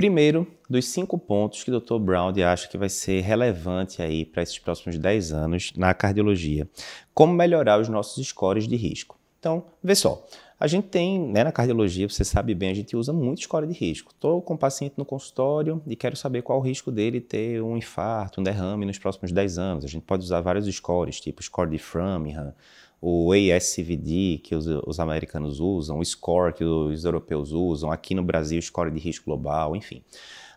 [0.00, 1.98] Primeiro, dos cinco pontos que o Dr.
[1.98, 6.66] Brown acha que vai ser relevante aí para esses próximos 10 anos na cardiologia.
[7.12, 9.18] Como melhorar os nossos scores de risco.
[9.38, 10.26] Então, vê só.
[10.58, 13.74] A gente tem, né, na cardiologia, você sabe bem, a gente usa muito score de
[13.74, 14.10] risco.
[14.10, 17.76] Estou com um paciente no consultório e quero saber qual o risco dele ter um
[17.76, 19.84] infarto, um derrame nos próximos 10 anos.
[19.84, 22.54] A gente pode usar vários scores, tipo score de Framingham,
[23.00, 28.22] o ASCVD, que os, os, americanos usam, o SCORE, que os europeus usam, aqui no
[28.22, 30.02] Brasil, o score de risco global, enfim.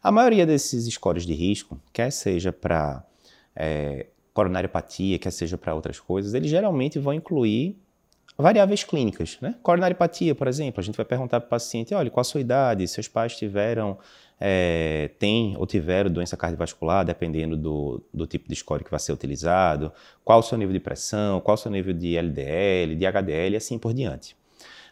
[0.01, 3.05] A maioria desses scores de risco, quer seja para
[3.55, 7.77] é, coronariopatia, quer seja para outras coisas, eles geralmente vão incluir
[8.37, 9.55] variáveis clínicas, né?
[9.63, 12.85] Coronariopatia, por exemplo, a gente vai perguntar para o paciente, olha, qual a sua idade,
[12.87, 13.97] seus pais tiveram,
[14.39, 19.13] é, têm ou tiveram doença cardiovascular, dependendo do, do tipo de score que vai ser
[19.13, 19.91] utilizado,
[20.23, 23.55] qual o seu nível de pressão, qual o seu nível de LDL, de HDL e
[23.55, 24.35] assim por diante.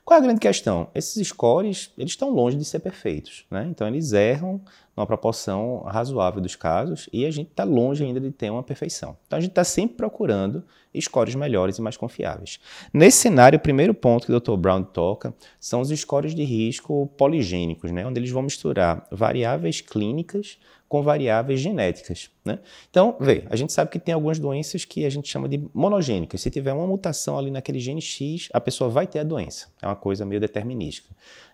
[0.03, 0.89] Qual é a grande questão?
[0.95, 3.67] Esses scores, eles estão longe de ser perfeitos, né?
[3.69, 4.59] Então eles erram
[4.95, 9.17] numa proporção razoável dos casos e a gente está longe ainda de ter uma perfeição.
[9.25, 10.63] Então a gente está sempre procurando
[10.99, 12.59] scores melhores e mais confiáveis.
[12.93, 14.57] Nesse cenário, o primeiro ponto que o Dr.
[14.57, 18.05] Brown toca são os scores de risco poligênicos, né?
[18.05, 20.57] onde eles vão misturar variáveis clínicas
[20.89, 22.29] com variáveis genéticas.
[22.43, 22.59] Né?
[22.89, 26.41] Então, vê, a gente sabe que tem algumas doenças que a gente chama de monogênicas.
[26.41, 29.67] Se tiver uma mutação ali naquele gene X, a pessoa vai ter a doença.
[29.81, 31.07] É uma coisa meio determinística.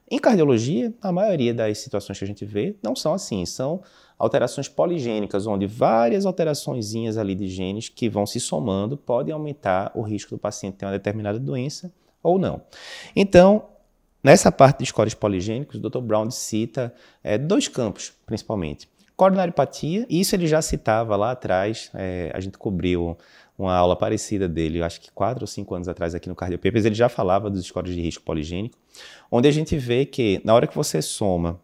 [0.09, 3.81] Em cardiologia, a maioria das situações que a gente vê não são assim, são
[4.17, 10.01] alterações poligênicas, onde várias alterações ali de genes que vão se somando podem aumentar o
[10.01, 11.91] risco do paciente ter uma determinada doença
[12.23, 12.61] ou não.
[13.15, 13.65] Então,
[14.23, 15.99] nessa parte de scores poligênicos, o Dr.
[15.99, 18.89] Brown cita é, dois campos, principalmente.
[19.17, 23.17] Coronariopatia, isso ele já citava lá atrás, é, a gente cobriu
[23.57, 26.93] uma aula parecida dele, acho que quatro ou cinco anos atrás aqui no Cardiopapers, ele
[26.93, 28.77] já falava dos scores de risco poligênico,
[29.31, 31.59] onde a gente vê que na hora que você soma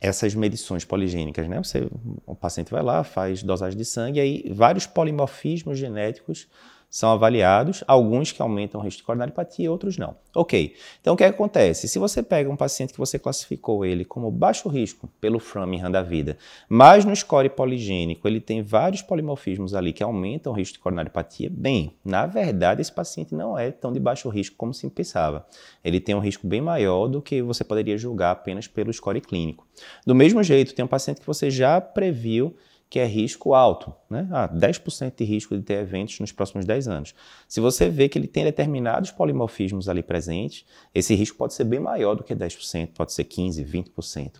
[0.00, 1.62] essas medições poligênicas, né?
[1.62, 1.88] Você,
[2.26, 6.48] o paciente vai lá, faz dosagem de sangue, aí vários polimorfismos genéticos
[6.92, 10.14] são avaliados, alguns que aumentam o risco de coronariopatia, outros não.
[10.36, 11.88] Ok, então o que, é que, acontece?
[11.88, 16.02] Se você pega um paciente que você classificou ele como baixo risco pelo Framingham da
[16.02, 16.36] vida,
[16.68, 21.48] mas no score poligênico ele tem vários polimorfismos ali que aumentam o risco de coronariopatia,
[21.50, 25.46] bem, na verdade esse paciente não é tão de baixo risco como se pensava.
[25.82, 29.66] Ele tem um risco bem maior do que você poderia julgar apenas pelo score clínico.
[30.06, 32.54] Do mesmo jeito, tem um paciente que você já previu
[32.92, 34.28] que é risco alto, né?
[34.30, 37.14] Ah, 10% de risco de ter eventos nos próximos 10 anos.
[37.48, 41.80] Se você vê que ele tem determinados polimorfismos ali presentes, esse risco pode ser bem
[41.80, 43.64] maior do que 10%, pode ser 15%,
[43.96, 44.32] 20%.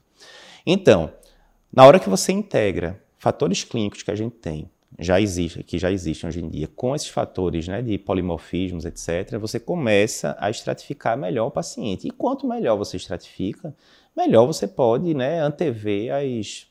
[0.66, 1.10] Então,
[1.72, 5.91] na hora que você integra fatores clínicos que a gente tem, já existe, que já
[5.91, 11.16] existem hoje em dia, com esses fatores né, de polimorfismos, etc., você começa a estratificar
[11.16, 12.06] melhor o paciente.
[12.06, 13.74] E quanto melhor você estratifica,
[14.14, 16.70] melhor você pode né, antever as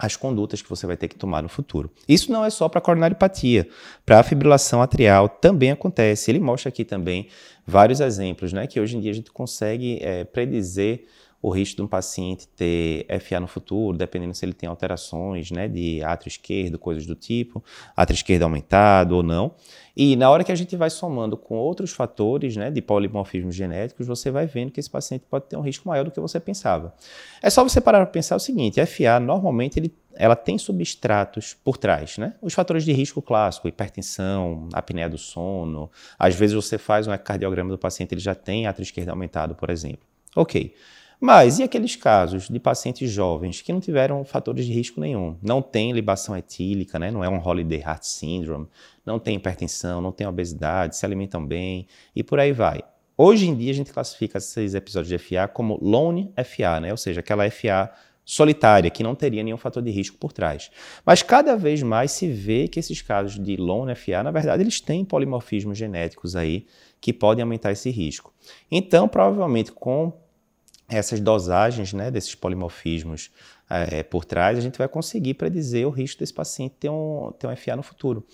[0.00, 1.90] as condutas que você vai ter que tomar no futuro.
[2.08, 3.68] Isso não é só para coronariopatia,
[4.06, 6.30] para a fibrilação atrial também acontece.
[6.30, 7.28] Ele mostra aqui também
[7.66, 11.04] vários exemplos, né, que hoje em dia a gente consegue é, predizer
[11.42, 15.68] o risco de um paciente ter FA no futuro, dependendo se ele tem alterações né,
[15.68, 17.64] de átrio esquerdo, coisas do tipo,
[17.96, 19.54] átrio esquerdo aumentado ou não.
[19.96, 24.06] E na hora que a gente vai somando com outros fatores né, de polimorfismos genéticos,
[24.06, 26.94] você vai vendo que esse paciente pode ter um risco maior do que você pensava.
[27.42, 31.78] É só você parar para pensar o seguinte: FA normalmente ele, ela tem substratos por
[31.78, 32.34] trás, né?
[32.42, 35.90] Os fatores de risco clássico, hipertensão, apneia do sono.
[36.18, 39.70] Às vezes você faz um ecocardiograma do paciente, ele já tem átrio esquerdo aumentado, por
[39.70, 40.06] exemplo.
[40.36, 40.74] Ok.
[41.20, 45.36] Mas e aqueles casos de pacientes jovens que não tiveram fatores de risco nenhum?
[45.42, 47.10] Não tem libação etílica, né?
[47.10, 48.66] não é um Holiday Heart Syndrome,
[49.04, 51.86] não tem hipertensão, não tem obesidade, se alimentam bem
[52.16, 52.82] e por aí vai.
[53.18, 56.90] Hoje em dia a gente classifica esses episódios de FA como lone FA, né?
[56.90, 57.92] ou seja, aquela FA
[58.24, 60.70] solitária, que não teria nenhum fator de risco por trás.
[61.04, 64.80] Mas cada vez mais se vê que esses casos de lone FA, na verdade, eles
[64.80, 66.64] têm polimorfismos genéticos aí
[66.98, 68.32] que podem aumentar esse risco.
[68.70, 70.12] Então, provavelmente com
[70.90, 73.30] essas dosagens né, desses polimorfismos
[73.68, 77.46] é, por trás, a gente vai conseguir predizer o risco desse paciente ter um, ter
[77.46, 78.26] um FA no futuro.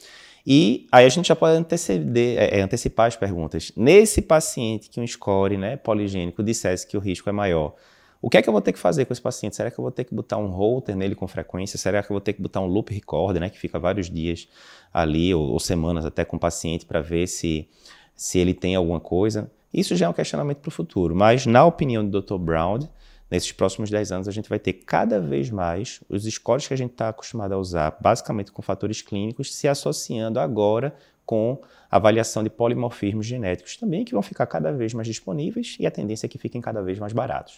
[0.47, 3.73] E aí a gente já pode anteceder, é, antecipar as perguntas.
[3.77, 7.75] Nesse paciente que um score né, poligênico dissesse que o risco é maior,
[8.23, 9.55] o que é que eu vou ter que fazer com esse paciente?
[9.55, 11.79] Será que eu vou ter que botar um holter nele com frequência?
[11.79, 14.49] Será que eu vou ter que botar um loop recorder, né, que fica vários dias
[14.93, 17.69] ali, ou, ou semanas até com o paciente, para ver se,
[18.15, 19.51] se ele tem alguma coisa?
[19.73, 22.39] Isso já é um questionamento para o futuro, mas na opinião do Dr.
[22.39, 22.81] Brown,
[23.31, 26.77] nesses próximos 10 anos a gente vai ter cada vez mais os scores que a
[26.77, 31.61] gente está acostumado a usar, basicamente com fatores clínicos, se associando agora com
[31.91, 36.27] avaliação de polimorfismos genéticos também, que vão ficar cada vez mais disponíveis e a tendência
[36.27, 37.55] é que fiquem cada vez mais baratos.